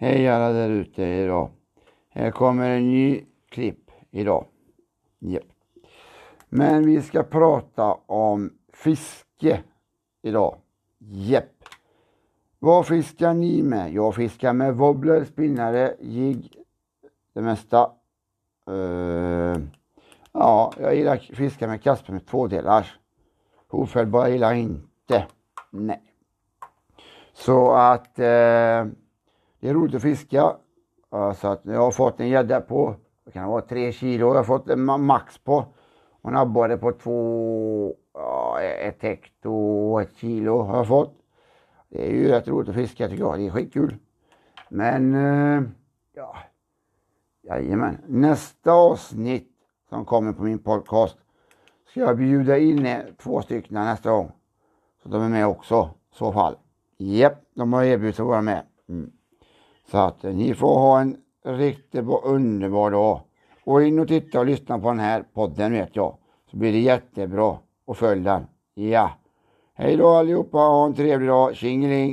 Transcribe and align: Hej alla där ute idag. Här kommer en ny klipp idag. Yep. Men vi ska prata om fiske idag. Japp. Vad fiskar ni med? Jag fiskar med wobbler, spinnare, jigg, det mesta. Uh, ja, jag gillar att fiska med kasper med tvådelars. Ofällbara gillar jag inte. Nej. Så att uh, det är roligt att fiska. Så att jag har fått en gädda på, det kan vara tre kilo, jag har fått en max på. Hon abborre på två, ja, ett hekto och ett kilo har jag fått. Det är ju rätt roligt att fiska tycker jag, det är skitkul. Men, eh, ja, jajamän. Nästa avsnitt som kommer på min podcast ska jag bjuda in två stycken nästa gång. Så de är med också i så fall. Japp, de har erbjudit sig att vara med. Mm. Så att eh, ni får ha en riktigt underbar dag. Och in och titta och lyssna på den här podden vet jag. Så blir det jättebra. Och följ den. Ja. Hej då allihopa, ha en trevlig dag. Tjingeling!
Hej 0.00 0.28
alla 0.28 0.52
där 0.52 0.70
ute 0.70 1.02
idag. 1.02 1.50
Här 2.08 2.30
kommer 2.30 2.70
en 2.70 2.88
ny 2.88 3.24
klipp 3.48 3.90
idag. 4.10 4.46
Yep. 5.20 5.44
Men 6.48 6.86
vi 6.86 7.02
ska 7.02 7.22
prata 7.22 7.94
om 8.06 8.52
fiske 8.72 9.62
idag. 10.22 10.56
Japp. 10.98 11.64
Vad 12.58 12.86
fiskar 12.86 13.34
ni 13.34 13.62
med? 13.62 13.92
Jag 13.92 14.14
fiskar 14.14 14.52
med 14.52 14.76
wobbler, 14.76 15.24
spinnare, 15.24 15.94
jigg, 16.00 16.56
det 17.34 17.42
mesta. 17.42 17.90
Uh, 18.70 19.56
ja, 20.32 20.72
jag 20.80 20.94
gillar 20.96 21.16
att 21.16 21.22
fiska 21.22 21.66
med 21.66 21.82
kasper 21.82 22.12
med 22.12 22.26
tvådelars. 22.26 22.98
Ofällbara 23.68 24.28
gillar 24.28 24.50
jag 24.50 24.60
inte. 24.60 25.26
Nej. 25.70 26.02
Så 27.32 27.72
att 27.72 28.18
uh, 28.18 28.92
det 29.60 29.68
är 29.68 29.74
roligt 29.74 29.94
att 29.94 30.02
fiska. 30.02 30.56
Så 31.10 31.48
att 31.48 31.60
jag 31.62 31.80
har 31.80 31.90
fått 31.90 32.20
en 32.20 32.28
gädda 32.28 32.60
på, 32.60 32.94
det 33.24 33.30
kan 33.30 33.48
vara 33.48 33.62
tre 33.62 33.92
kilo, 33.92 34.26
jag 34.26 34.34
har 34.34 34.44
fått 34.44 34.68
en 34.68 34.84
max 34.84 35.38
på. 35.38 35.64
Hon 36.22 36.36
abborre 36.36 36.76
på 36.76 36.92
två, 36.92 37.94
ja, 38.14 38.60
ett 38.60 39.02
hekto 39.02 39.52
och 39.52 40.02
ett 40.02 40.16
kilo 40.16 40.62
har 40.62 40.76
jag 40.76 40.88
fått. 40.88 41.14
Det 41.88 42.06
är 42.06 42.10
ju 42.10 42.28
rätt 42.28 42.48
roligt 42.48 42.68
att 42.68 42.74
fiska 42.74 43.08
tycker 43.08 43.22
jag, 43.22 43.38
det 43.38 43.46
är 43.46 43.50
skitkul. 43.50 43.96
Men, 44.68 45.14
eh, 45.14 45.62
ja, 46.14 46.36
jajamän. 47.42 47.98
Nästa 48.06 48.72
avsnitt 48.72 49.52
som 49.88 50.04
kommer 50.04 50.32
på 50.32 50.42
min 50.42 50.58
podcast 50.58 51.18
ska 51.90 52.00
jag 52.00 52.16
bjuda 52.16 52.58
in 52.58 52.88
två 53.18 53.42
stycken 53.42 53.74
nästa 53.74 54.10
gång. 54.10 54.32
Så 55.02 55.08
de 55.08 55.22
är 55.22 55.28
med 55.28 55.46
också 55.46 55.90
i 56.12 56.16
så 56.16 56.32
fall. 56.32 56.56
Japp, 56.96 57.42
de 57.54 57.72
har 57.72 57.84
erbjudit 57.84 58.16
sig 58.16 58.22
att 58.22 58.28
vara 58.28 58.42
med. 58.42 58.62
Mm. 58.88 59.12
Så 59.90 59.98
att 59.98 60.24
eh, 60.24 60.34
ni 60.34 60.54
får 60.54 60.78
ha 60.78 61.00
en 61.00 61.16
riktigt 61.44 62.04
underbar 62.24 62.90
dag. 62.90 63.20
Och 63.64 63.82
in 63.82 63.98
och 63.98 64.08
titta 64.08 64.38
och 64.38 64.46
lyssna 64.46 64.78
på 64.78 64.88
den 64.88 64.98
här 64.98 65.24
podden 65.34 65.72
vet 65.72 65.96
jag. 65.96 66.16
Så 66.50 66.56
blir 66.56 66.72
det 66.72 66.78
jättebra. 66.78 67.56
Och 67.86 67.96
följ 67.96 68.20
den. 68.20 68.46
Ja. 68.74 69.10
Hej 69.74 69.96
då 69.96 70.08
allihopa, 70.08 70.58
ha 70.58 70.86
en 70.86 70.94
trevlig 70.94 71.28
dag. 71.28 71.56
Tjingeling! 71.56 72.06